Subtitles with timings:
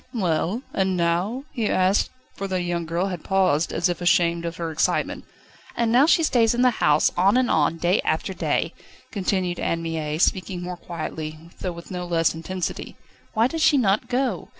[0.15, 0.63] "Well?
[0.73, 4.71] And now?" he asked, for the young girl had paused, as if ashamed of her
[4.71, 5.25] excitement.
[5.77, 8.73] "And now she stays in the house, on and on, day after day,"
[9.11, 12.95] continued Anne Mie, speaking more quietly, though with no less intensity.
[13.35, 14.49] "Why does she not go?